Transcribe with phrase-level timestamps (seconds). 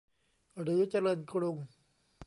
[0.61, 1.57] หรือเจริญกรุง